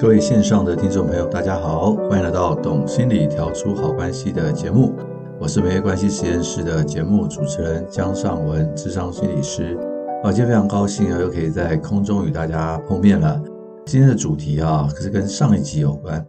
[0.00, 4.94] 各位线上的听众朋友，大家好，欢迎来到《懂心理调出好关系》的节目。
[5.38, 9.76] 我是玫瑰关系实验室的节目主持人江尚文，智商心理师。
[10.24, 13.38] 啊，今天非常高兴啊，又可以在空中与大家碰面了。
[13.84, 16.26] 今天的主题啊，可是跟上一集有关。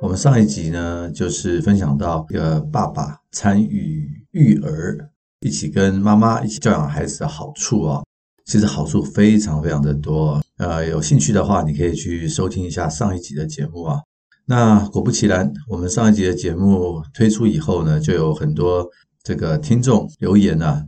[0.00, 4.98] 我们上一集呢，就是分享到一个爸爸参与育儿，
[5.42, 8.02] 一起跟妈妈一起教养孩子的好处啊。
[8.44, 14.00] 其实好处非常非常的多，呃，有兴趣的话，你可以去收听一下上一集的节目啊。
[14.46, 18.86] 那果不其然，我们上一集的节目推出以后呢，就有很多
[19.22, 20.84] 这个听众留言啊，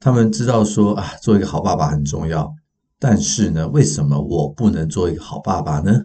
[0.00, 2.52] 他们知道说啊，做一个好爸爸很重要，
[2.98, 6.02] 但是呢，为什么我不能做一个好爸爸呢？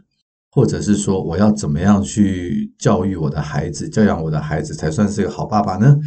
[0.51, 5.97] 或者是说，我要怎么样去教育我的孩子，教养我的孩子才算是一个好爸爸呢？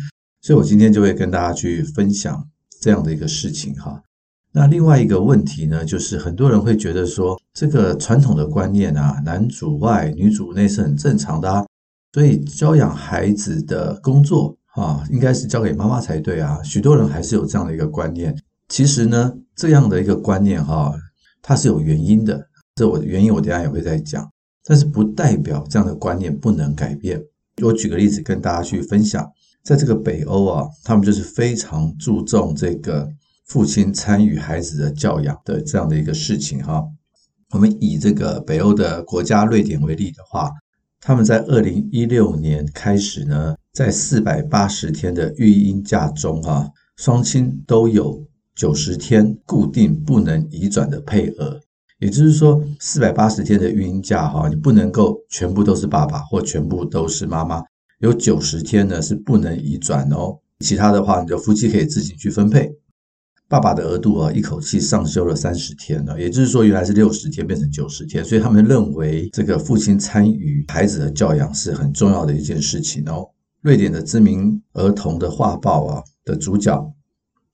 [0.42, 2.46] 所以我今天就会跟大家去分享
[2.80, 4.03] 这样的一个事情哈。
[4.56, 11.66] 那另外一个问题呢，就是很多人会觉得说，这个传统的观念啊，男主外女主内是很正常的啊，
[12.12, 16.62] 所以教养孩子的工作啊，应该是交给妈妈才对啊。
[16.62, 18.32] 许多人还是有这样的一个观念。
[18.68, 20.95] 其实呢，这样的一个观念哈，
[21.42, 22.40] 它是有原因的。
[22.76, 24.30] 这我原因我等下也会再讲，
[24.64, 27.20] 但是不代表这样的观念不能改变。
[27.60, 29.29] 我举个例子跟大家去分享，
[29.64, 33.09] 在这个北欧啊，他们就是非常注重这个。
[33.46, 36.82] 父亲参与孩子的教养的这样的一个事情哈，
[37.51, 40.51] 我们以这个北欧的国家瑞典为例的话，
[41.01, 51.60] 他们在二零一六年开始呢，在四百八十天的育婴假中哈，双亲都有九十天固定不能移转的配额，
[51.98, 57.62] 也就是说四百八十天的育婴假哈，你不能够全部都是爸爸或全部都是妈妈，
[58.01, 62.74] 有九十天呢是不能移转哦，其他的话你的夫妻可以自己去分配。
[63.46, 73.28] 爸爸的额度啊，一口气上修了三十天了，也就是说，原来是六十天变成九十天，所以他们认为这个父亲参与孩子的教养是很重要的一件事情哦。
[73.60, 76.92] 瑞典的知名儿童的画报啊的主角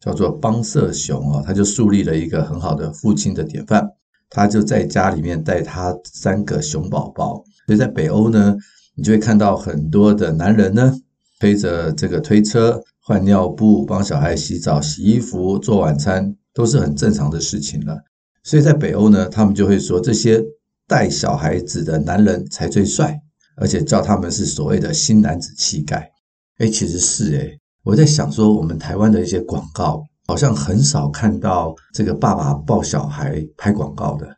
[0.00, 3.86] 叫做邦瑟熊啊，他就树立了一个很好的父亲的典范，
[4.30, 8.56] 他就在家里面带他三个熊宝宝，所以在北欧呢，
[8.94, 10.94] 你就会看到很多的男人呢
[11.40, 12.80] 推着这个推车。
[13.10, 17.98] 换尿布、帮小孩洗澡、洗衣服、做晚餐，都是很正常的事情了。
[18.44, 20.40] 所以在北欧呢，他们就会说这些
[20.86, 23.20] 带小孩子的男人才最帅，
[23.56, 26.08] 而且叫他们是所谓的新男子气概。
[26.58, 34.28] 哎，其实是哎，我在想说，我们台湾的一些广告好像很少看到这个爸爸抱小孩拍广告的，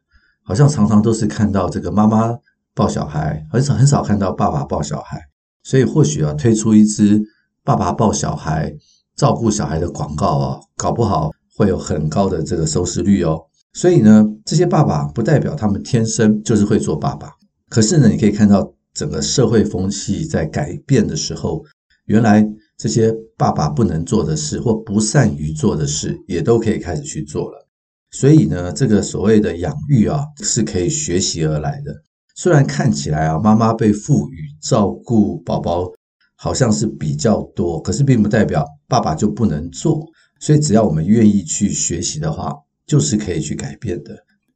[0.44, 2.34] 好像常常都是看到这个妈妈
[2.74, 5.20] 抱小孩，很少很少看到爸爸抱小孩。
[5.62, 7.22] 所以或许啊，推出一支。
[7.64, 8.74] 爸爸抱小孩、
[9.16, 13.40] 照顾小孩的广告啊，搞不好会有很高的这个收视率哦。
[13.72, 17.30] 所以呢，这些爸爸不代表他们天生就是会做爸爸。
[17.68, 21.62] 可是呢，你可以看到整个社会风气在改变的时候，
[22.06, 22.44] 原来
[22.76, 27.68] 这些爸爸不能做的事或不善于做的事，也都可以开始去做了。
[28.10, 31.94] 所以呢，这个所谓的养育啊，是可以学习而来的。
[32.34, 35.92] 虽然看起来啊，妈妈被赋予照顾宝宝。
[36.42, 40.04] 好像是比较多，可是并不代表爸爸就不能做。
[40.40, 42.52] 所以只要我们愿意去学习的话，
[42.84, 44.12] 就是可以去改变的。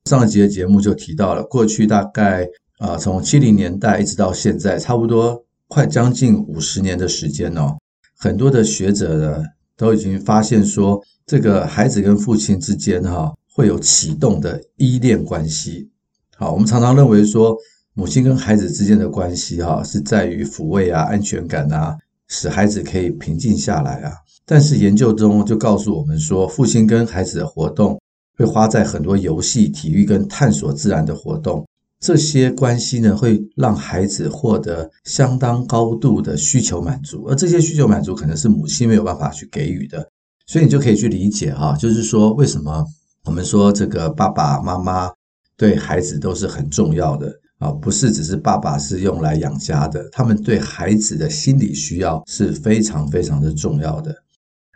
[0.07, 2.45] 上一集的节目就提到了，过去大概
[2.79, 7.77] 啊，从七零年代一直到现在，差不多快将近五十年的时间哦。
[8.19, 9.45] 很多的学者呢
[9.77, 15.89] 都已经发现说，这个孩子跟父亲之间哈会有启动的依恋关系。
[16.37, 17.57] 好，我们常常认为说。
[17.99, 21.97] 母亲跟孩子之间的关系，哈，是在于抚慰啊、安全感啊，
[22.29, 24.13] 使孩子可以平静下来啊。
[24.45, 27.99] 但是研究中就告诉我们说，父亲跟孩子的活动
[28.37, 31.67] 会花在很多游戏、体育跟探索自然的活动，
[31.99, 40.07] 这些关系呢，会让孩子获得相当高度的需求满足，而这些需求满足可能是母亲没有办法去给予的。
[40.47, 42.85] 所以你就可以去理解哈，就是说为什么
[43.25, 45.11] 我们说这个爸爸妈妈
[45.57, 47.33] 对孩子都是很重要的。
[47.59, 54.15] 啊，不是只是爸爸是用来养家的，他们对孩子的心理需要是非常非常的重要的。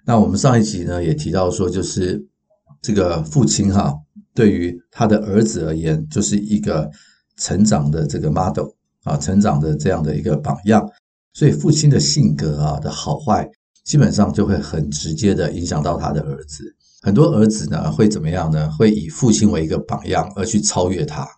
[0.06, 2.24] 那我们上一集呢也提到说，就是
[2.80, 3.94] 这个父亲哈，
[4.34, 6.90] 对于他的儿子而言，就是一个
[7.36, 8.68] 成长的这个 model
[9.04, 10.90] 啊，成长的这样的一个榜样。
[11.34, 13.48] 所以父亲的性格啊的好坏，
[13.84, 16.64] 基本上就会很直接的影响到他的儿子。
[17.02, 18.70] 很多儿子呢会怎么样呢？
[18.72, 21.28] 会以父亲为一个榜样而去超越他。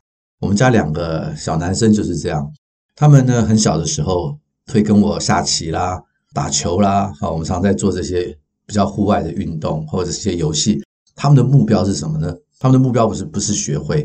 [0.43, 2.53] 我们家两个小男生就是这样，
[2.97, 4.37] 他们呢很小的时候
[4.73, 6.03] 会跟我下棋啦、
[6.35, 8.37] 打球啦，好，我们常在做这些
[8.67, 10.83] 比较户外的运动或者是些游戏。
[11.15, 12.35] 他们的目标是什么呢？
[12.59, 14.05] 他们的目标不是不是学会，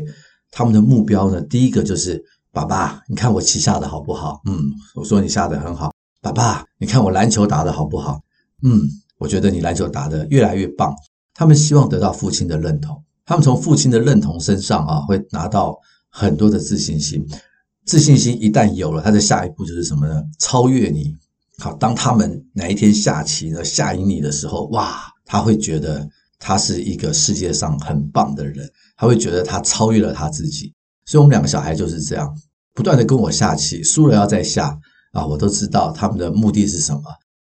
[0.52, 4.40] 他们的目标呢，第一个就是爸爸，你看我棋下的好不好？
[4.44, 4.56] 嗯，
[4.94, 5.92] 我说你下的很好。
[6.22, 8.20] 爸爸，你看我篮球打的好不好？
[8.62, 8.88] 嗯，
[9.18, 10.94] 我觉得你篮球打得越来越棒。
[11.34, 15.76] 他们希望得到父亲的认同，他们从父亲的认同身上啊，会拿到
[16.18, 17.24] 很多的自信心。
[17.86, 20.22] 自信心一旦有了，他的下一步就是什么呢？
[20.40, 21.16] 超越你。
[21.58, 26.06] 好，当他们哪一天下棋呢，下赢你的时候，哇，他会觉得
[26.38, 30.74] 他是一个世界上很棒的人，他会觉得他超越了他自己。
[31.06, 32.36] 所以，我们两个小孩就是这样，
[32.74, 34.76] 不断的跟我下棋，输了要再下
[35.12, 35.24] 啊！
[35.24, 37.02] 我都知道他们的目的是什么。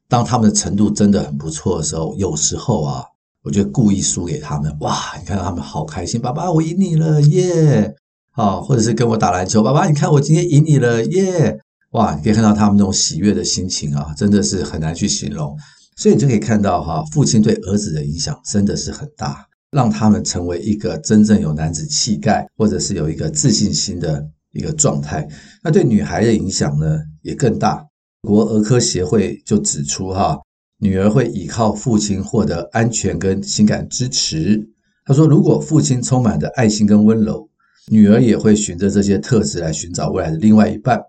[0.10, 3.04] 当他们的程度真的很不错的时候，有时候啊，
[3.44, 4.76] 我就故意输给他们。
[4.80, 7.96] 哇，你看到他们好开心，爸爸，我赢你了，耶！
[8.32, 11.60] 啊，或者是跟我打篮球，爸爸，你看我今天赢你了，耶！
[11.92, 15.58] 哇，你可以看到他们那种喜悦的心情啊，真的是很难去形容。
[15.98, 19.46] 所以你就可以看到哈，父亲对儿子的影响真的是很大。
[19.72, 25.26] 让他们成为一个真正有男子气概，或者是有一个自信心的一个状态。
[25.64, 27.82] 那对女孩的影响呢，也更大。
[28.22, 30.38] 国儿科协会就指出，哈，
[30.78, 34.62] 女儿会依靠父亲获得安全跟情感支持。
[35.06, 37.48] 他说，如果父亲充满着爱心跟温柔，
[37.92, 41.00] 女儿也会循着这些特质来寻找未来的另外一半。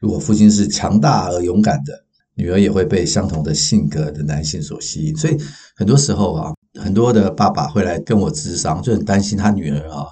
[0.00, 1.92] 如果父亲是强大而勇敢的，
[2.36, 5.16] 女儿也会被相同的性格的男性所吸引。
[5.16, 5.36] 所以
[5.76, 6.52] 很多时候啊。
[6.80, 10.06] 很多的爸爸会来跟我咨商，就很担心他女儿啊，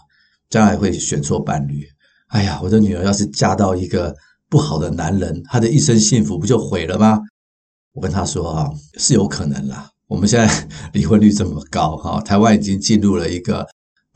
[0.50, 1.86] 将来会选错伴侣。
[2.30, 4.12] 哎呀，我的女儿要是嫁到一个
[4.50, 7.20] 不好的男人，她的一生幸福不就毁了吗？
[7.92, 8.68] 我跟他说啊，
[8.98, 9.88] 是有可能啦。
[10.08, 13.64] 我们现在 离婚率这么高哈，台湾已经进入了一个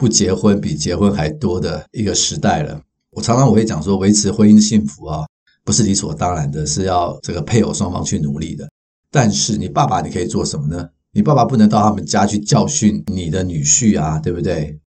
[0.03, 2.83] 不结婚比结婚还多的一个时代了。
[3.11, 5.25] 我常常我会讲说，维持婚姻幸福啊，
[5.65, 8.69] 不是理所当然的，是要这个配偶双方去努力的。
[9.13, 10.89] 但是你爸爸你可以做什么呢？
[11.13, 14.81] 你爸爸不能到他们家去教训你的女婿啊，对不对？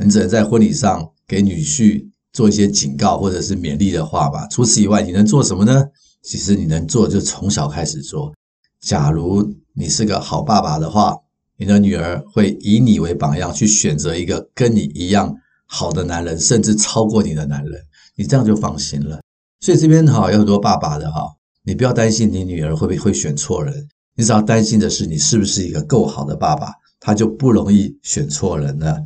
[0.00, 4.48] 你只能在婚礼上给女婿做一些警告或者是勉励的话吧。
[4.50, 5.84] 除此以外，你能做什么呢？
[6.24, 8.34] 其实你能做就从小开始做。
[8.80, 11.16] 假如你是个好爸爸的话，
[11.58, 15.34] 你的女儿会以你为榜样去选择一个跟你一样
[15.66, 17.82] 好的男人，甚至超过你的男人，
[18.16, 19.20] 你这样就放心了。
[19.60, 21.26] 所以这边哈有很多爸爸的哈，
[21.64, 23.74] 你不要担心你女儿会不会选错人。
[24.14, 28.96] 你只要担心的是你是不是一个够好的爸爸，他就不容易选错人了。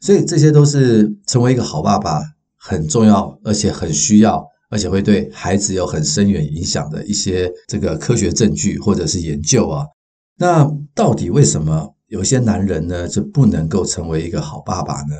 [0.00, 2.22] 所以这些都是成为一个好爸爸
[2.56, 9.84] 很重要，而且很需要，而且会对孩子有很深远影响的一些这个科学证据或者是研究啊。
[10.38, 15.14] 那到底为什么有些男人呢就不能够成为一个好爸爸呢？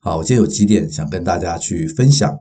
[0.00, 2.36] 好，我今天有几点想跟大家去分享。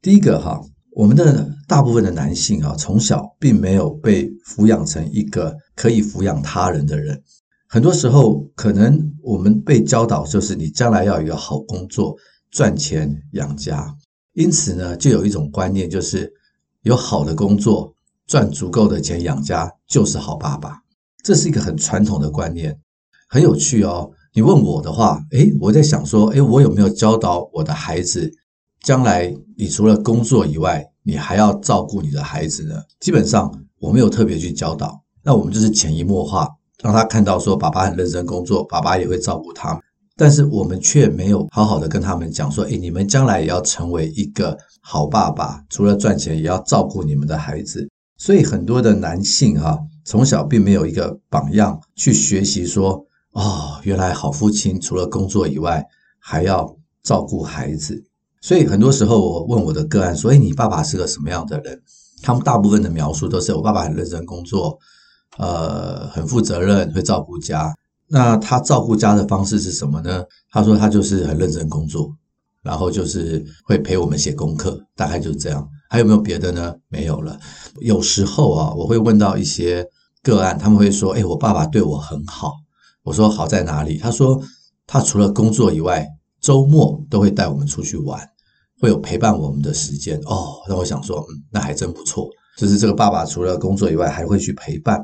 [0.00, 0.60] 第一个哈。
[0.94, 7.18] 我们的大部分的男性啊，从小并没有被抚养成一个可以抚养他人的人。
[7.66, 12.14] 很多时候，可能我们被教导就是你将来要有一个好工作，
[12.50, 13.96] 赚钱养家。
[14.34, 16.30] 因此呢，就有一种观念，就是
[16.82, 17.94] 有好的工作，
[18.26, 20.76] 赚足够的钱养家，就是好爸爸。
[21.22, 22.76] 这是一个很传统的观念，
[23.28, 24.10] 很有趣哦。
[24.34, 28.32] 你问我的话，诶，我在想说，诶，我有没有教导我的孩子？
[28.82, 32.74] 将来你除了工作以外，你还要照顾你的孩子呢。
[32.98, 36.48] 基本上我没有特别去教导，那我们就是潜移默化，
[36.82, 39.80] 让他看到说爸爸很认真工作，爸爸也会照顾他。
[40.16, 47.88] 但是我们却没有好好的跟他们讲说，诶，你们将来也要成为一个好爸爸，除了赚钱，也要照顾你们的孩子。
[48.18, 55.84] 所以很多的男性哈，从小并没有一个榜样去学习说，哦，原来好父亲除了工作以外，
[56.18, 58.04] 还要照顾孩子。
[58.40, 61.80] 所以很多时候，我问我的个案说：“诶，你爸爸是个什么样的人？”
[62.22, 64.78] 他们大部分的描述都是：“我爸爸很认真工作，
[65.38, 67.74] 呃，很负责任，会照顾家。
[68.08, 72.14] 那他照顾家的方式是什么呢？”他说：“他就是很认真工作，
[72.62, 75.68] 然后就是会陪我们写功课，大概就是这样。
[75.92, 76.74] 还有没有别的呢？
[76.88, 77.38] 没有了。
[77.82, 79.86] 有时候啊，我会问到一些
[80.22, 82.54] 个案，他们会说：‘诶，我爸爸对我很好。’
[83.04, 84.42] 我说：‘好在哪里？’他说
[84.88, 86.08] ：‘他除了工作以外，
[86.40, 88.26] 周末都会带我们出去玩。’
[88.80, 92.26] 会有陪伴我们的时间哦，那我想说，嗯，那还真不错。
[92.56, 94.98] 就是这个爸爸除了工作以外，还会去陪伴。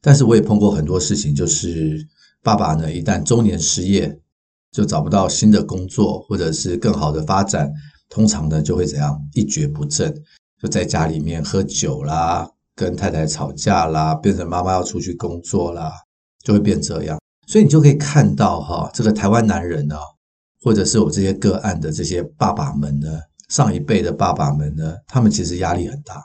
[0.00, 1.98] 但是我也碰过很多事情，就是
[2.44, 4.16] 爸爸呢，一旦中年失业，
[4.70, 7.68] 就找不到新的工作，或者是更好的发展，
[8.08, 10.14] 通常呢就会怎样一蹶不振，
[10.60, 15.92] 就在家里面喝酒啦，跟太太吵架啦，变成妈妈要出去工作啦，
[16.42, 17.18] 就会变这样。
[17.46, 19.96] 所以你就可以看到哈，这个台湾男人呢。
[20.60, 26.20] 或者是我这些个案的这些爸爸们呢，上一辈的爸爸们呢，他们其实压力很大，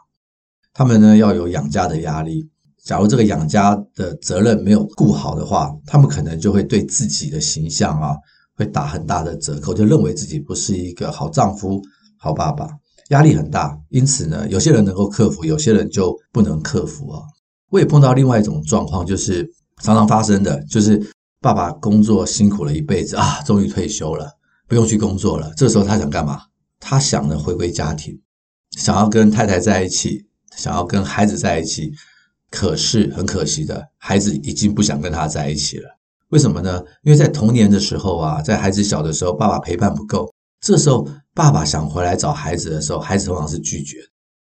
[0.74, 2.50] 他们呢要有养家的压力。
[2.84, 8.18] 假如这个养家的责任没有顾好的话，他们可能就会对自己的形象啊，
[8.56, 11.82] 会打很大的折扣，就认为自己不是一个好丈夫、
[12.18, 12.68] 好爸爸。
[13.10, 13.78] 压力很大。
[13.90, 17.22] 因此呢，有些人能够克服，有些人就不能克服啊。
[17.70, 19.50] 我也碰到另外一种状况，就是
[19.82, 24.32] 常常发生的，就是爸爸工作辛苦了一辈子啊，终于退休了，
[24.68, 25.52] 不用去工作了。
[25.58, 26.40] 这时候他想干嘛？
[26.80, 28.20] 他想呢，回归家庭，
[28.78, 31.92] 想要跟太太在一起，想要跟孩子在一起。
[32.50, 35.90] 可是很可惜的，孩子已经不想跟他在一起了。
[36.34, 36.84] 为什么呢？
[37.04, 40.34] 因为在童年的时候啊，在孩子小的时候，爸爸陪伴不够。
[40.62, 43.98] 这时候爸爸想回来找孩子的时候，孩子通常是拒绝。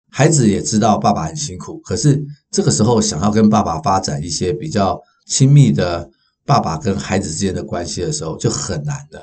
[0.08, 4.96] 孩子也知道爸爸很辛苦，可是这个时候想要跟爸爸发展一些比较
[5.26, 6.08] 亲密的
[6.46, 9.20] 爸爸跟孩子之间的关系的时候，就很难的。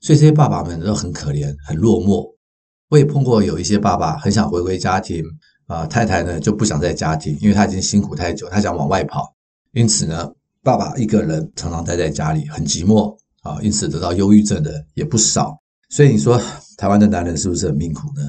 [0.00, 2.24] 所以这些爸爸们都很可怜，很落寞。
[2.88, 5.24] 我也碰过有一些爸爸很想回归家庭。
[5.66, 9.34] 啊，太太呢就不想在家庭，因为他已经辛苦太久，他想往外跑。
[9.72, 10.30] 因此呢，
[10.66, 13.56] 爸爸一个人常常待在家里，很寂寞啊。
[13.62, 15.56] 因此得到忧郁症的也不少。
[15.90, 16.42] 所以你说
[16.76, 18.22] 台湾的男人是不是很命苦呢？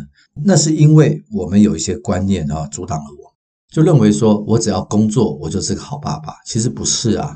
[0.45, 3.33] 那是因为我们有一些观念啊阻挡了我，
[3.71, 6.35] 就认为说我只要工作，我就是个好爸爸。
[6.45, 7.35] 其实不是啊，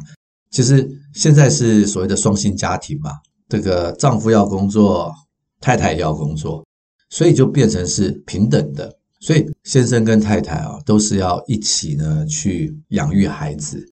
[0.51, 3.13] 其实现在是所谓的双薪家庭嘛，
[3.49, 5.11] 这个丈夫要工作，
[5.59, 6.63] 太太也要工作，
[7.09, 8.95] 所以就变成是平等的。
[9.19, 13.90] 所以，先生跟太太啊，都是要一起呢去养育孩子。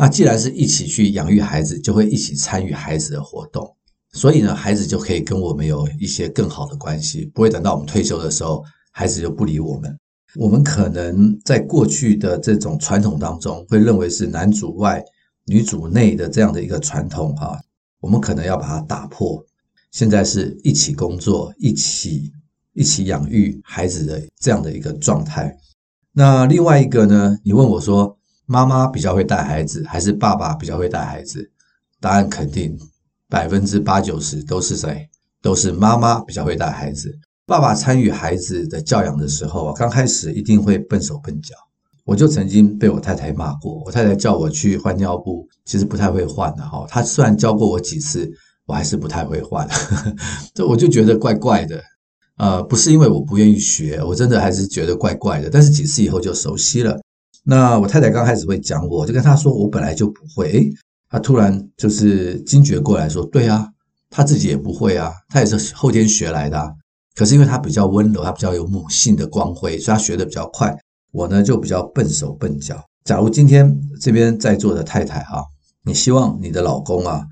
[0.00, 3.76] 那既然是一起去养育孩子，就会一起参与孩子的活动。
[4.14, 9.94] 所以呢，孩子就可以跟我们有一些更好的关系，不会等到我们退休的时候，孩子就不理我们。
[10.36, 15.04] 我们可能在过去的这种传统当中，会认为是男主外、
[15.44, 17.60] 女主内的这样的一个传统哈，
[18.00, 19.44] 我们可能要把它打破。
[19.92, 22.32] 现在是一起工作，一起。
[22.72, 25.54] 一起养育孩子的这样的一个状态。
[26.12, 27.36] 那另外一个呢？
[27.44, 28.16] 你问我说，
[28.50, 31.48] 妈妈比较会带孩子，还是爸爸比较会带孩子？
[32.00, 32.76] 答案肯定
[33.28, 35.08] 百分之八九十都是谁？
[35.40, 37.16] 都是妈妈比较会带孩子。
[37.46, 41.54] 爸爸参与孩子的教养的时候啊，刚开始一定会笨手笨脚。
[42.04, 46.84] 我就曾经被我太太骂过，我太太叫我去换尿布，其实不太会换的哈。
[46.88, 48.28] 她虽然教过我几次，
[48.66, 49.68] 我还是不太会换，
[50.52, 51.80] 这我就觉得怪怪的。
[52.36, 55.48] 呃，不是因为我不愿意学，我真的还是觉得怪怪的。
[55.48, 57.00] 但是几次以后就熟悉了。
[57.44, 60.50] 那我太太刚开始会讲我，就跟她说我本来就不会。
[60.52, 60.70] 诶，
[61.08, 63.66] 她突然就是惊觉过来说，对啊，
[64.10, 66.70] 她自己也不会啊，她也是后天学来的啊。
[67.14, 70.76] 可是因为她比较温柔，她比较有母性的光辉，所以她学的比较快。
[71.12, 72.84] 我呢就比较笨手笨脚。
[73.04, 75.44] 假如今天这边在座的太太哈，
[75.84, 77.24] 你希望你的老公啊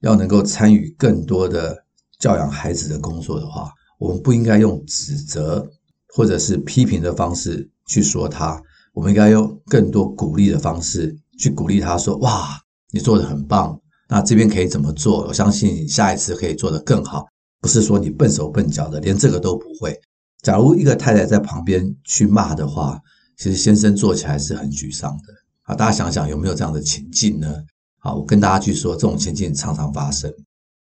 [0.00, 1.76] 要能够参与更多的
[2.20, 3.72] 教养孩子的工作的话。
[3.98, 5.66] 我们不应该用指责
[6.14, 8.60] 或者是批评的方式去说他，
[8.94, 12.58] 我们应该用更多鼓励的方式去鼓励他，说：“哇，
[12.90, 15.26] 你做得很棒，那这边可以怎么做？
[15.26, 17.26] 我相信下一次可以做得更好。”
[17.60, 19.94] 不是说你笨手笨脚的，连这个都不会。
[20.42, 23.00] 假如一个太太在旁边去骂的话，
[23.36, 25.74] 其实先生做起来是很沮丧的啊。
[25.74, 27.54] 大家想想有没有这样的情境呢？
[27.98, 30.32] 好，我跟大家去说，这种情境常常发生，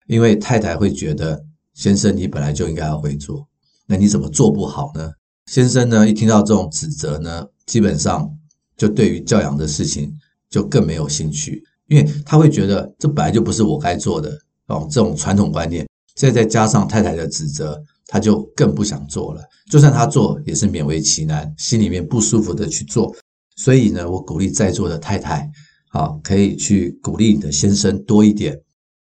[0.06, 1.44] 因为太太会觉得。
[1.74, 3.48] 先生，你本来就应该要会做，
[3.86, 5.10] 那你怎么做不好呢？
[5.46, 8.30] 先生呢，一听到这种指责呢，基本上
[8.76, 10.12] 就对于教养的事情
[10.50, 19.42] 就更没有兴趣，因为他会觉得这本来就不是我该做的哦，这种传统观念，现在再加上太太的指责，他就更不想做了。
[19.70, 23.14] 就算他做，也是勉为其难，心里面不舒服的去做。
[23.56, 25.50] 所以呢，我鼓励在座的太太，
[25.90, 28.58] 啊，可以去鼓励你的先生多一点，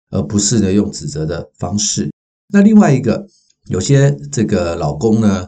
[0.09, 2.09] 而不是呢用指责的方式。
[2.49, 3.27] 那另外一个，
[3.67, 5.47] 有些这个老公呢，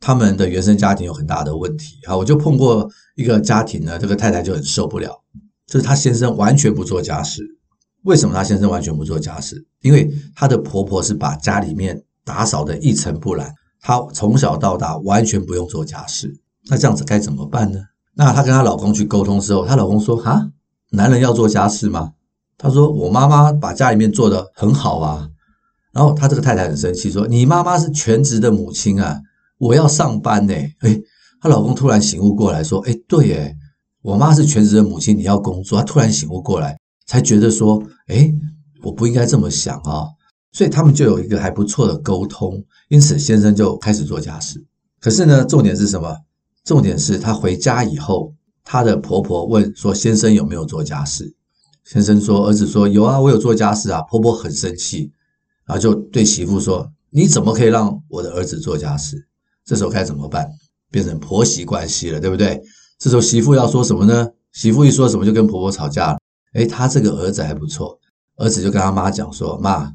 [0.00, 1.98] 他们的原生家庭有很大的问题。
[2.06, 5.22] 啊，我就碰过一个家庭呢，这个太太就很受不了，
[5.66, 7.44] 就是她先生完全不做家事。
[8.04, 9.66] 为什么她先生完全不做家事？
[9.82, 16.40] 因为她的婆婆是把家里面打扫的一尘不染，她从小到大完全不用做家事。
[16.68, 17.80] 那这样子该怎么办呢？
[18.14, 20.50] 那她跟她老公去沟通之后，她老公说：“哈，
[20.90, 22.12] 男人要做家事吗？”
[22.56, 25.28] 她说：“我妈妈把家里面做得很好啊。”
[25.92, 29.20] 然后她这个太太很生气，说：“你妈妈是全职的母亲啊，
[29.60, 30.52] 我要上班呢。”
[30.82, 31.00] 诶，
[31.40, 33.56] 她老公突然醒悟过来，说：“诶，对诶，
[34.02, 36.76] 我妈是全职的母亲，你要工作。”他突然醒悟过来，
[37.06, 38.34] 才觉得说：“诶，
[38.82, 40.08] 我不应该这么想啊。”
[40.52, 44.64] 所以他们就有一个还不错的沟通，因此先生就开始做家事。
[44.98, 46.16] 可是呢，重点是什么？
[46.64, 51.32] 重点是他回家以后，他的婆婆问说：“先生有没有做家事？”
[51.84, 55.12] 先生说：“儿子说有啊，我有做家事啊。”婆婆很生气。
[55.66, 59.26] 然后就对媳妇说：“你怎么可以让我的儿子做家事？”
[59.70, 60.50] 这时候该怎么办？
[60.90, 62.60] 变成婆媳关系了，对不对？
[62.98, 64.28] 这时候媳妇要说什么呢？
[64.50, 66.18] 媳妇一说什么就跟婆婆吵架了。
[66.54, 67.96] 诶，他这个儿子还不错，
[68.34, 69.92] 儿子就跟他妈讲说：“妈，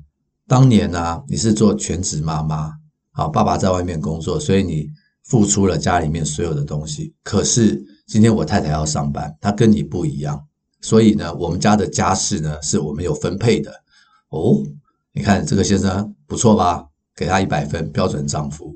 [0.48, 2.72] 当年啊，你是做全职妈妈
[3.12, 4.88] 啊，爸爸在外面工作，所以你
[5.26, 7.14] 付出了家里面所有的东西。
[7.22, 10.42] 可是今天我太太要上班，她跟你不一样，
[10.80, 13.70] 所以呢，我们家的家事呢是我们有分配的。
[14.30, 14.64] 哦，
[15.12, 16.86] 你看这个先生不错吧？
[17.14, 18.74] 给他一百分，标准丈夫。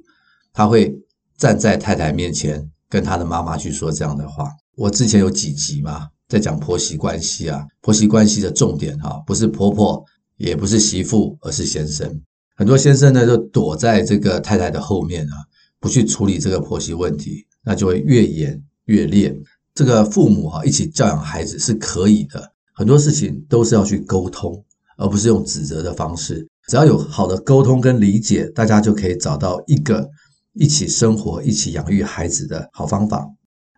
[0.60, 0.94] 他会
[1.38, 4.52] 站在太太面前跟他的妈妈去说这样的话。
[4.76, 10.04] 我之前有几集嘛，在讲婆媳关系啊，婆媳关系的重点哈，不是婆婆，
[10.36, 12.22] 也不是媳妇，而是先生。
[12.58, 15.34] 很多先生呢，就躲在这个太太的后面啊，
[15.80, 19.34] 不去处理这个婆媳问题，那就会越演越烈。
[19.74, 24.62] 这个父母哈，一起教养孩子是可以的，很多事情都是要去沟通，
[24.98, 26.46] 而不是用指责的方式。
[26.68, 30.08] 只要有好的沟通跟理解，大家就可以找到一个
[30.54, 33.28] 一起生活、一起养育孩子的好方法。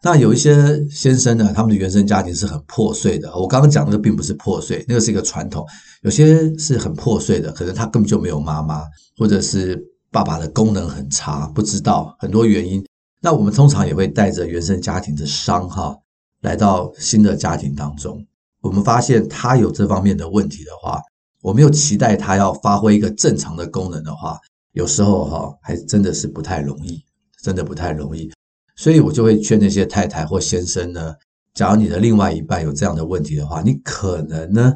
[0.03, 3.31] 那有一些先生呢，他们的原生家庭是很破碎的。
[3.37, 5.63] 我刚刚讲的并不是破碎，那个是一个传统。
[6.01, 8.83] 有些是很破碎的，可能他根本就没有妈妈，
[9.17, 12.83] 或者是爸爸的功能很差，不知道很多原因。
[13.21, 15.95] 那我们通常也会带着原生家庭的伤哈，
[16.41, 18.25] 来到新的家庭当中。
[18.61, 20.99] 我们发现他有这方面的问题的话，
[21.43, 24.39] 我没有期待他要发挥一个正常的功能的话，
[24.73, 27.03] 有时候哈还真的是不太容易，
[27.41, 28.31] 真的不太容易。
[28.75, 31.13] 所以我就会劝那些太太或先生呢，
[31.53, 34.73] 假如你的另外一半有这样的问题的话，你可能呢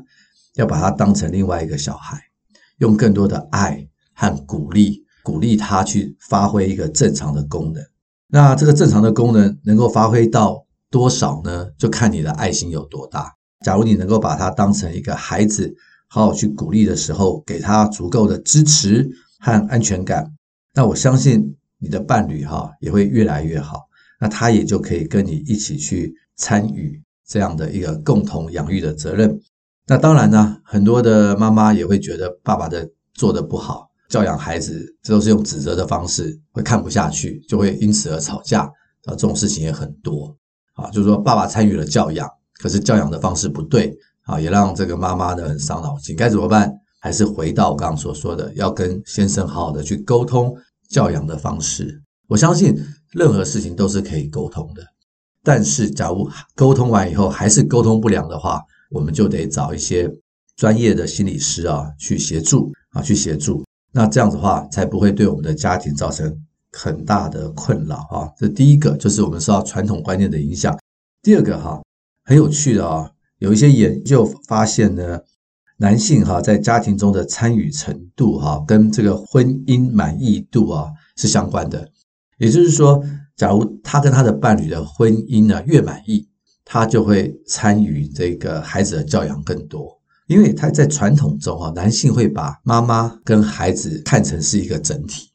[0.55, 2.21] 要把他当成另外一个小孩，
[2.79, 7.83] 用更多的爱和鼓励，鼓励他去发挥一个正常的功能。
[8.27, 11.69] 那这个正常的功能能够发挥到多少呢？
[11.77, 13.33] 就看你的爱心有多大。
[13.65, 15.73] 假如你能够把他当成一个孩子，
[16.09, 19.09] 好好去鼓励的时候，给他足够的支持
[19.39, 20.31] 和安全感，
[20.73, 21.55] 那我相信。
[21.77, 23.81] 你的伴侣哈也会越来越好，
[24.19, 29.37] 那他也就可以跟你一起去参与这样的一个共同养育的责任。
[29.85, 38.71] 那当然呢，很多的妈妈也会觉得爸爸的做得不好，教养孩子这都是用指责的方式，会看不下去，就会因此而吵架啊。
[39.09, 40.35] 这种事情也很多
[40.75, 46.15] 啊，就是说爸爸参与了教养，可是教养的方式不对啊，也让这个妈妈呢很伤脑筋。
[46.15, 46.73] 该怎么办？
[47.05, 50.57] 还是回到我刚刚所说的，要跟先生好好的去沟通。
[50.89, 52.75] 教养的方式，我相信
[53.11, 54.83] 任何事情都是可以沟通的。
[55.43, 60.11] 但是，假如沟通完以后还是沟通不良的话，我们就得找一些
[60.55, 63.63] 专业的心理师啊去协助啊去协助。
[63.91, 66.35] 那这样子的话，才不会对我们的家庭造成
[66.71, 68.31] 很大的困扰啊。
[68.35, 70.75] 这第一个就是我们受到传统观念的影响。
[71.21, 71.79] 第二个哈，
[72.23, 75.19] 很有趣的啊，有一些研究发现呢。
[75.77, 81.89] 男性哈在家庭中的参与程度哈跟这个婚姻满意度啊是相关的，
[82.37, 83.03] 也就是说，
[83.35, 86.27] 假如他跟他的伴侣的婚姻呢越满意，
[86.63, 95.29] 他就会参与这个孩子的教养更多，因为他在传统中哈，男性会把妈妈跟孩子看成是一个整体，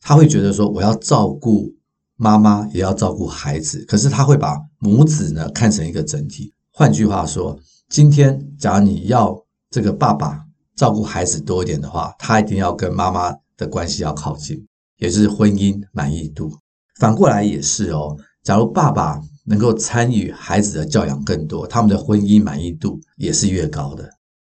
[0.00, 1.72] 他会觉得说我要照顾
[2.16, 6.52] 妈妈也要照顾孩子，可是他会把母子呢看成一个整体。
[6.72, 7.56] 换句话说，
[7.88, 9.43] 今天假如你要
[9.74, 10.40] 这个爸爸
[10.76, 14.64] 照顾孩子多一点的话，他一定要跟妈妈的关系要靠近，
[14.98, 16.56] 也就是婚姻满意度。
[17.00, 24.08] 反过来也是哦，假如爸爸能够参与孩子的教养更多，他们的婚姻满意度也是越高的。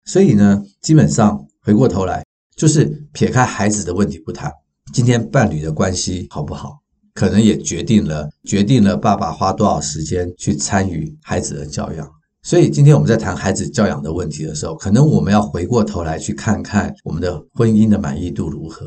[0.06, 2.24] 所以呢，基本上回过头来，
[2.56, 4.50] 就是撇开孩子的问题不谈，
[4.92, 6.80] 今天伴侣的关系好不好，
[7.14, 12.10] 可能也决定了决定了爸爸花多少时间去参与孩子的教养。
[12.44, 18.84] 所以今天我们在谈孩子教养的问题的时候，可能我们要回过头来去看看我们的婚姻的满意度如何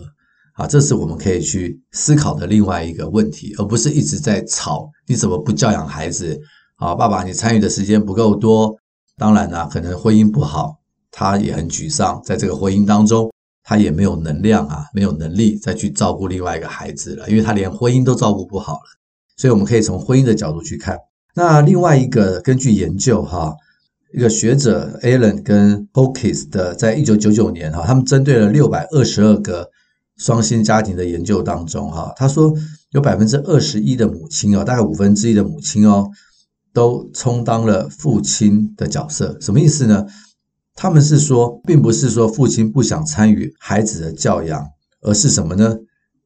[0.55, 6.37] 啊，这是我们可以去思考的另外一个问题，而不是一直在吵你怎么不教养孩子
[6.75, 6.93] 啊？
[6.93, 8.75] 爸爸你参与的时间不够多，
[9.17, 10.75] 当然啦，可能婚姻不好，
[11.09, 13.31] 他也很沮丧，在这个婚姻当中，
[13.63, 18.81] 他也没有能量啊，没有能力再去照顾另外一个孩子了，因为他连婚姻都照顾不好了。
[19.37, 20.97] 所以我们可以从婚姻的角度去看。
[21.37, 23.53] 那另外一个根据研究哈，
[24.13, 29.69] 一个学者 Allen 跟 Hokis 的，在一九九九年哈，他们针对了六百二十二个
[30.15, 32.53] 双薪家庭的研究当中哈，他说
[32.91, 36.09] 有百分之二十一的母亲哦，大概五分之一的母亲哦，
[36.73, 39.37] 都充当了父亲的角色。
[39.41, 40.05] 什么意思呢？
[40.73, 44.65] 他们是说，并不是说父亲不想参与孩子的教养，
[45.01, 45.77] 而是什么呢？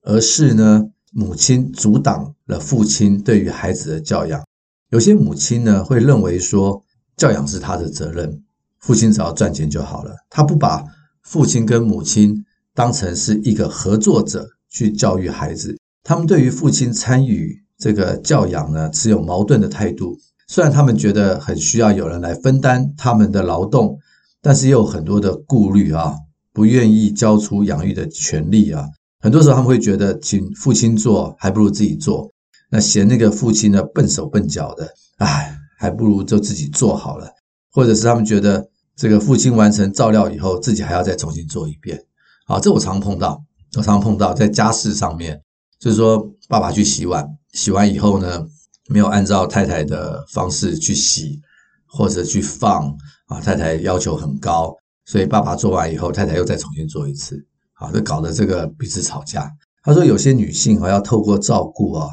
[0.04, 4.44] 而是呢，母亲阻挡了父亲对于孩子的教养。
[4.90, 6.84] 有些母亲呢，会认为说，
[7.16, 8.42] 教养是他的责任，
[8.80, 10.16] 父亲只要赚钱就好了。
[10.32, 10.84] 他不把
[11.22, 15.78] 父亲跟母亲当成是一个合作者去教育孩子。
[16.04, 20.18] 他们对于父亲参与这个教养呢，持有矛盾的态度。
[20.48, 24.00] 虽然他们觉得很需要有人来分担他们的劳动，
[24.42, 26.16] 但是又有很多的顾虑啊，
[26.52, 28.88] 不愿意交出养育的权利啊。
[29.20, 32.32] 很多时候他们会觉得请父亲做还不如自己做，
[32.70, 37.30] 那嫌那个父亲呢笨手笨脚的，哎，还不如就自己做好了。
[37.72, 42.04] 或者是他们觉得这个父亲完成照料以后，自己还要再重新做一遍。
[42.46, 43.44] 好，这我常碰到，
[43.78, 45.42] 我常碰到在家事上面，
[45.80, 48.46] 就是说爸爸去洗碗，洗完以后呢，
[48.88, 51.40] 没有按照太太的方式去洗
[51.86, 52.96] 或者去放
[53.28, 54.76] 啊，太太要求很高。
[55.06, 59.50] 所以爸爸做完以后，太太又再重新做一次，好，就搞得这个彼此吵架。
[59.84, 62.08] 他说，有些女性啊，要透过照顾啊、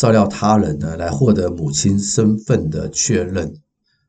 [0.00, 3.54] 照料他人呢，来获得母亲身份的确认。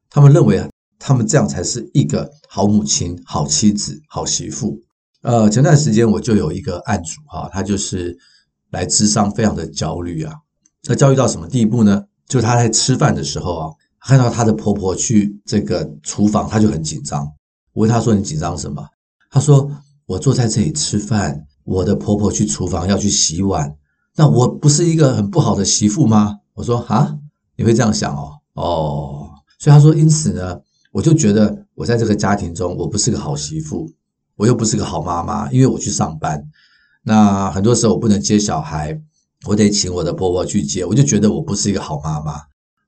[0.10, 4.80] 他们认为啊，他们这样才是一个好母亲、好妻子、好媳妇。
[5.22, 8.18] 呃，前段时间我就有一个案主哈，他就是
[8.70, 10.34] 来咨商，非常的焦虑啊。
[10.88, 12.06] 那焦虑到什么地步呢？
[12.26, 17.28] 就他在吃饭的时候啊，看到他的婆婆去这个厨房，他就很紧张。
[17.74, 18.88] 我问他说：“你紧张什么？”
[19.30, 19.70] 他说
[20.08, 23.76] ：“我坐在这里吃饭，我的婆婆去厨房要去洗碗，
[24.16, 27.18] 那我不是一个很不好的媳妇吗？”我说：“啊，
[27.56, 28.40] 你会这样想哦？
[28.54, 30.60] 哦，所以他说，因此呢，
[30.92, 33.90] 我就觉得我在这个家庭中，我不是个好媳妇，
[34.36, 36.44] 我又不是个好妈妈，因为我去上班，
[37.04, 39.00] 那很多时候我不能接小孩，
[39.48, 42.34] 我得请我的婆婆去接，我就觉得我不是一个好妈妈。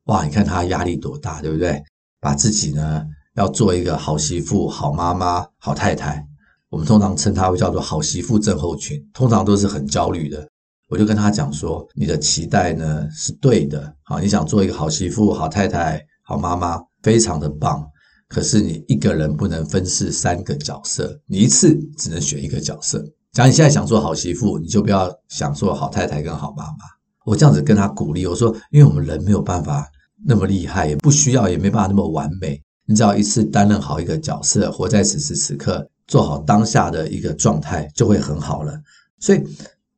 [0.05, 1.81] 哇，你看他压力多大，对不对？
[2.19, 3.05] 把自己呢？”
[3.36, 6.23] 要做一个好媳妇、好妈妈、好太太，
[6.69, 10.47] 我们通常称她为叫做好媳妇症候群，通常都是很焦虑的。
[10.89, 17.84] 我就跟他讲说，你的期待呢是对的，好，你想做一个好媳妇、好太太、好妈妈，非常的棒。
[18.28, 23.04] 可是你一个人不能分饰三个角色，你一次只能选一个角色。
[23.32, 26.78] 假如你现在想做好媳妇，你就不要想做好太太跟好妈妈。
[27.26, 29.88] 我这样子跟他鼓励，我说，因为我们人没有办法
[30.26, 32.62] 那么厉害，也不需要，也没办法那么完美。
[32.86, 38.78] 你只要一次担任好一个角色，活在此时此刻，做好当下的一个状态，就会很好了。
[39.19, 39.41] 所以，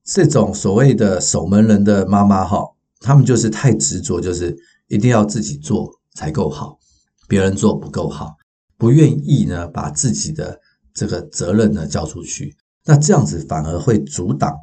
[0.05, 2.63] 这种所谓的守门人的妈妈哈，
[2.99, 4.55] 他们就是太执着，就是
[4.87, 6.77] 一定要自己做才够好，
[7.27, 8.35] 别人做不够好，
[8.77, 10.59] 不愿意呢把自己的
[10.93, 12.55] 这个责任呢交出去。
[12.85, 14.53] 那这样子反而会阻挡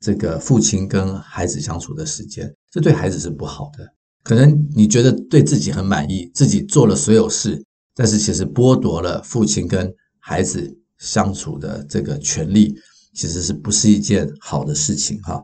[0.00, 3.86] 这个父亲跟孩子相处的时间，这对孩子是不好的。
[4.24, 7.64] 可能你觉得对自己很满意，自己做了所有事。
[7.94, 12.72] 但是其实剥夺了父亲跟孩子相处的这个权利，
[13.18, 15.42] 其实是不是一件好的事情哈？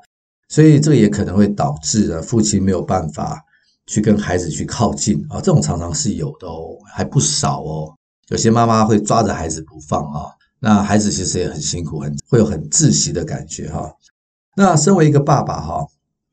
[0.49, 3.45] 所以这个也可能会导致呢，父亲没有办法
[3.87, 7.93] 去跟孩子去靠近啊，这种常常是有的哦，还不少哦。
[8.29, 13.93] 有些妈妈会抓着孩子不放啊，那孩子其实也很辛苦，很会有很窒息的感觉哈。
[14.57, 15.85] 那身为一个爸爸哈，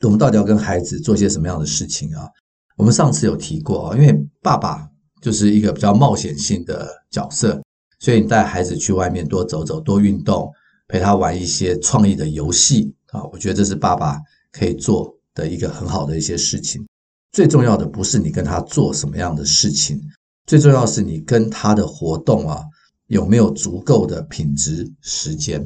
[0.02, 2.30] 我们到底要跟孩子做些什么样的事情啊？
[2.78, 4.88] 我们上次有提过啊，因为爸爸。
[5.22, 7.62] 就是一个比较冒险性的角色，
[8.00, 10.52] 所以你带孩子去外面多走走、多运动，
[10.92, 14.20] 陪他玩一些创意的游戏啊，我觉得这是爸爸
[14.52, 16.86] 可以做的一个很好的一些事情。
[17.32, 19.98] 最重要的不是你跟他做什么样的事情，
[20.46, 22.62] 最重要是你跟他的活动啊
[23.08, 25.66] 有没有足够的品质时间。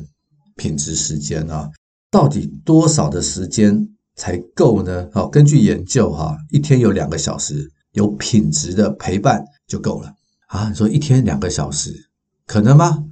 [0.55, 1.69] 品质时间啊，
[2.11, 5.09] 到底多少的时间才够呢？
[5.11, 7.71] 好，根据研究哈，一天有两个小时。
[7.95, 10.13] 有品质的陪伴就够了
[10.47, 10.67] 啊！
[10.67, 12.09] 你说一天两个小时
[12.45, 13.05] 可能吗？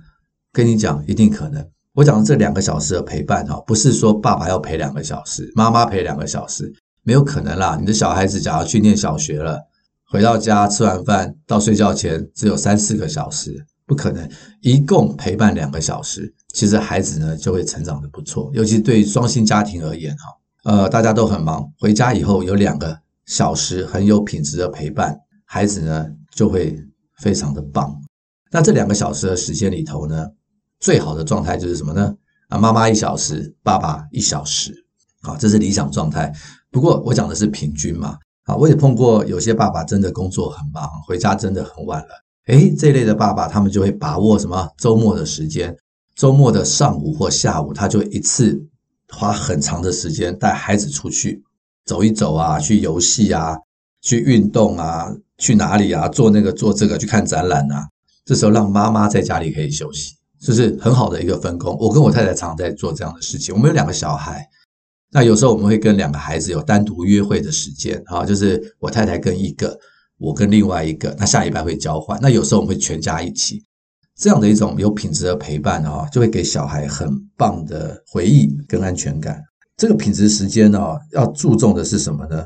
[0.51, 1.65] 跟你讲，一定可能。
[1.93, 7.77] 我讲的这两个小时的陪伴哈，不是说爸爸要陪两个小时，妈妈陪两个小时，没有可能啦。
[7.79, 9.61] 你的小孩子假如去念小学了，
[10.09, 14.27] 回到家吃完饭到睡觉前只有三四个小时，不可能。
[14.61, 18.49] 一共陪伴两个小时，其实孩子呢就会成长得不错。
[18.53, 23.03] 尤其对于双薪家庭而言哈，呃，大家都很忙，回家以后有两个。
[23.25, 26.77] 小时很有品质的陪伴，孩子呢就会
[27.19, 27.95] 非常的棒。
[28.51, 30.27] 那这两个小时的时间里头呢，
[30.83, 32.13] 最好的状态就是什么呢？
[32.49, 34.73] 啊，妈妈一小时，爸爸一小时，
[35.21, 36.29] 啊，这是理想状态。
[36.69, 42.09] 不过我讲的是平均嘛，啊，我也碰过有些爸爸真的工作很忙，回家真的很晚了。
[42.47, 45.73] 诶，这一类的爸爸，他们就会把握什么周末的时间，
[46.17, 48.61] 周末的上午或下午，他就一次
[49.09, 51.41] 花很长的时间带孩子出去。
[51.85, 53.55] 走一走啊，去游戏啊，
[54.01, 56.09] 去运动啊，去哪里啊？
[56.09, 57.87] 做那个做这个，去看展览啊。
[58.25, 61.75] 这时候让妈妈在家里可以休息，就是很好的一个分工。
[61.79, 63.55] 我跟我太太常常在做这样的事情。
[63.55, 64.45] 我们有两个小孩，
[65.11, 69.79] 那有时候我们会跟两个孩子有单独约会的时间啊，就是我太太跟一个，
[70.17, 71.15] 我跟另外一个。
[71.17, 72.19] 那下礼拜会交换。
[72.21, 73.63] 那有时候我们会全家一起，
[74.17, 79.41] 这样的一种有品质的陪伴啊，就会给小孩很棒的回忆跟安全感。
[79.77, 80.79] 这个品质时间呢，
[81.13, 82.43] 要注重的是什么呢？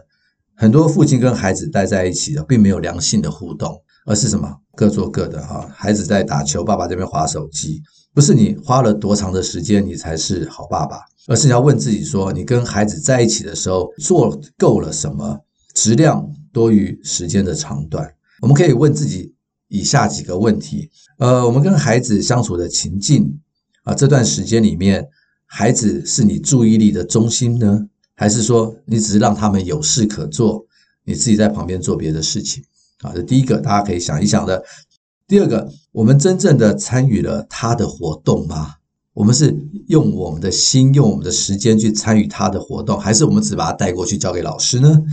[0.56, 4.50] 很多父亲跟孩子待在一起的，并没有良性的互动，而是什么？
[4.74, 5.70] 各做各的哈。
[5.76, 7.84] 孩子在打球，爸爸这边划手机。
[8.14, 15.40] 不是你花了多长的时间你才是好爸爸，而是你要问自己说，你跟孩子在一起的时候做够了什么？
[15.76, 18.10] 质量多于时间的长短。
[18.42, 19.36] 我们可以问自己
[19.68, 20.90] 以下几个问题：
[21.20, 23.40] 呃，我们跟孩子相处的情境
[23.84, 25.08] 啊，这段时间里面，
[25.46, 30.66] 孩子是你注意力的中心呢，还是说你只是让他们有事可做，
[31.04, 32.64] 你自己在旁边做别的事情？
[33.02, 34.64] 啊，这第一个，大家可以想一想的。
[35.28, 38.76] 第二个，我们真正的参与了他的活动吗？
[39.14, 39.58] 我们是
[39.88, 45.04] 用我们的心、用我们的时间去参与他的活动，还是我们只把他带过去交给老师呢？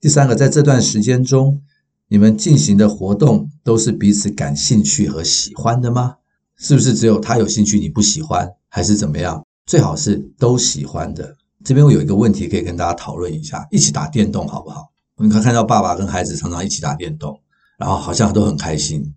[0.00, 1.60] 第三个，在这段时间中，
[2.08, 6.16] 你们进行的活动都是彼此感兴趣和喜欢的吗？
[6.58, 9.44] 是不是只有他有兴趣，你不喜欢，还是怎么样？
[9.66, 11.34] 最好是都喜欢的。
[11.64, 14.92] 这边我有一个问题可以跟大家讨论一下：一起打电动好不好？
[15.18, 17.40] 你可看到爸爸跟孩子常常一起打电动，
[17.78, 19.14] 然后好像都很开心。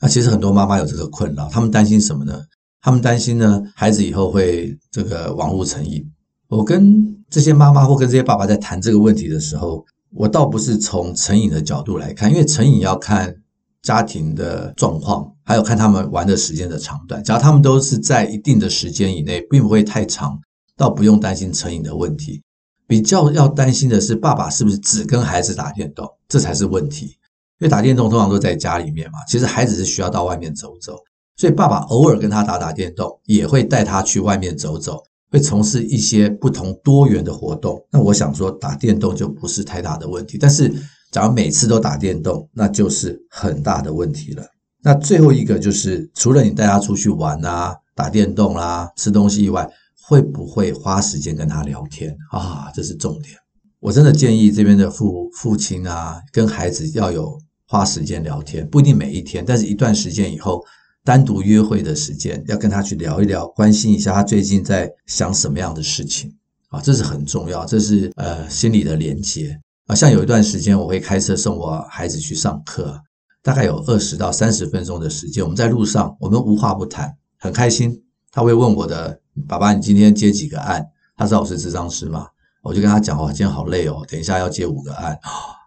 [0.00, 2.44] 那其实很多妈妈有这个困扰，他们担心什么呢？
[2.80, 6.08] 他们担心呢，孩子以后会这个网络成瘾。
[6.48, 13.34] 我跟这些妈妈或跟这些爸爸在谈这个问题的时候，我倒不是从成瘾的角度来看，因为成瘾要看
[13.82, 17.24] 家庭的状况，还有看他们玩的时间的长短。
[17.24, 20.38] 只要他们都是在一定的时间以内，并不会太长，
[20.76, 22.42] 倒不用担心成瘾的问题。
[22.88, 27.14] 比较要担心的是，爸爸是不是只跟孩子打电动，这才是问题。
[27.60, 30.96] 因为打电动通常都在家里面嘛，其实孩子是需要到外面走走，
[31.36, 37.84] 所以爸爸偶尔跟他打打电动，也会带他去外面走走，会从事一些不同多元的活动。
[37.90, 40.72] 那我想说，打电动就不是太大的问题，但是
[41.10, 44.44] 假如每次都打电动，那就是很大的问题了。
[44.82, 49.68] 那最后一个就是，除了你带他出去玩啊、打电动啦、吃东西以外，
[50.08, 52.72] 会不会花时间跟他聊天啊？
[52.74, 53.36] 这是重点。
[53.78, 57.38] 我真的建议这边的父父亲啊，跟孩子要有。
[57.70, 60.64] 花时间聊天，不一定每一天，但是一段时间以后，
[61.04, 66.34] 单独约会的时间，要跟他去聊一聊，关心一下他最近在想什么样的事情
[66.70, 69.94] 啊，这是很重要，这是呃心理的连接啊。
[69.94, 72.98] 像有一段时间，我会开车送我孩子去上课，
[73.42, 78.02] 大概有二十到三十分钟的时间，我们在路上，我们无话不谈，很开心。
[78.32, 80.84] 他会问我的爸爸，你今天接几个案？
[81.16, 82.26] 他知道我是智商师嘛？
[82.62, 85.18] 我就跟他讲哦，今天好累哦，等一下要接五个案。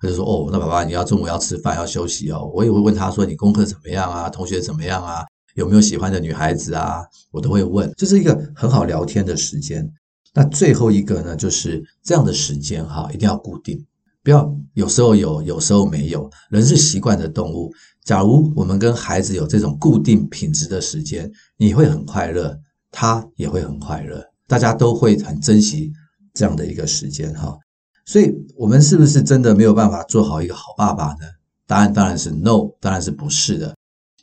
[0.01, 2.51] 他就说哦，那爸爸你要中午要吃饭要休息哦。
[2.53, 4.29] 我也会问他说，你功课怎么样啊？
[4.29, 5.23] 同学怎么样啊？
[5.55, 7.01] 有没有喜欢的女孩子啊？
[7.31, 9.89] 我都会问，这是一个很好聊天的时间。
[10.33, 13.85] 那最后一个呢，就是这样的时间哈，一定要固定，
[14.23, 16.29] 不要有时候有，有时候没有。
[16.49, 17.71] 人是习惯的动物。
[18.05, 22.57] 假如我们跟孩子有这种固定品质的时间，你会很快乐，
[22.91, 25.91] 他也会很快乐，大家都会很珍惜。
[26.33, 27.57] 这样的一个时间哈，
[28.05, 31.25] 所以我们是不是真的没有办法做好一个好爸爸呢？
[31.67, 33.75] 答案当然是 no，当然是不是的。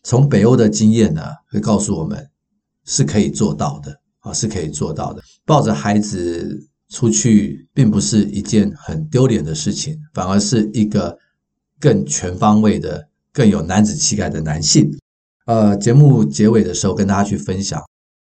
[0.02, 2.26] 从北欧的经验呢，会告诉我们
[2.86, 5.22] 是可以做到的啊，是可以做到的。
[5.44, 11.14] 抱着孩子出去，并不是一件很丢脸的事情，反而是一个
[11.78, 14.90] 更全方位的、更有男子气概的男性。
[15.44, 17.82] 呃，节目结尾的时候跟大家去分享，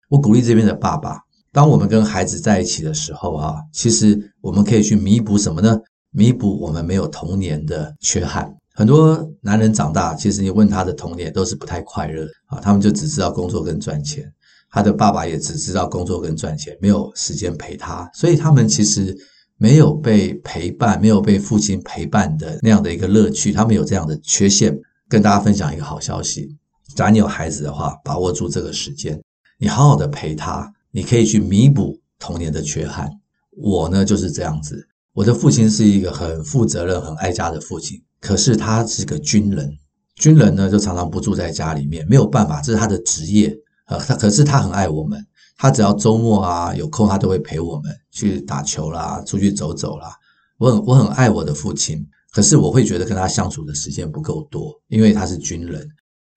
[0.09, 1.19] 我鼓励这边的爸爸。
[1.51, 5.79] 当我们跟孩子在一起的时候啊，其实我们可以去弥补什么呢？
[6.11, 8.53] 弥补我们没有童年的缺憾。
[8.73, 14.23] 很多男人长大，其实你问他的童年都是不太快乐啊，他们就只知道工作跟赚钱。
[14.71, 19.17] 他的爸爸也只知道工作跟赚钱，没有时间陪他，所以他们其实
[19.57, 24.79] 没有被陪伴，没有被父亲陪伴的那样的一个乐趣，他们有这样的缺陷。
[25.07, 26.55] 跟大家分享一个好消息：
[26.95, 29.19] 假如你有孩子的话，把握住这个时间，
[29.61, 30.73] 你好好的陪他。
[30.91, 33.11] 你可以去弥补童年的缺憾。
[33.51, 34.87] 我呢就是这样子。
[35.13, 39.77] 我的父亲是一个很负责任、很爱家的父亲，可是他是个军人。
[40.15, 43.53] 军人呢就常常不住在家里面，没有办法，这是他的职业。
[43.87, 45.21] 呃，他可是他很爱我们，
[45.57, 50.15] 他只要周末啊有空，他都会陪我们去打球啦，出去走走啦。
[50.57, 55.85] 我很我很爱我的父亲，可是我会觉得跟他相处的时间不够多，因为他是军人。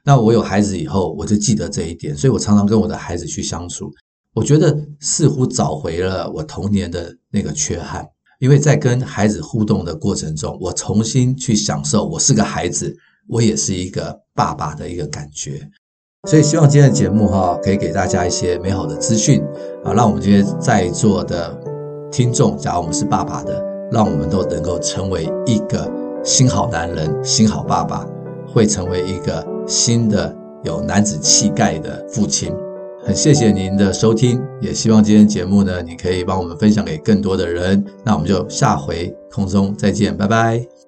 [0.05, 3.91] 那我有孩子以后，我就记得这一点，所以我常常跟我的孩子去相处。
[4.35, 8.05] 我觉得似乎找回了我童年的那个缺憾，
[8.41, 12.97] 因为在跟孩子互动的过程中，我重新去享受我是个孩子，
[13.29, 15.69] 我也是一个爸爸的一个感觉。
[16.29, 19.43] 所以希望今天的节目哈，可以给大家一些美好的资讯
[19.85, 21.61] 啊，让我们今天在座的
[22.11, 25.91] 听众，假如我们是爸爸的，让我们都能够成为一个
[26.25, 28.07] 新好男人、新好爸爸，
[28.47, 32.53] 会成为一个新的有男子气概的父亲。
[33.05, 37.85] 很谢谢您的收听，也希望今天节目呢，你可以帮我们分享给更多的人。
[38.05, 40.82] 那我们就下回空中再见，拜拜。